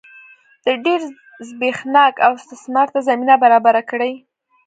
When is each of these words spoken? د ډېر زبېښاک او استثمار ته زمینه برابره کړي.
د 0.65 0.67
ډېر 0.85 1.01
زبېښاک 1.47 2.15
او 2.25 2.31
استثمار 2.39 2.87
ته 2.93 2.99
زمینه 3.07 3.35
برابره 3.43 3.81
کړي. 3.89 4.13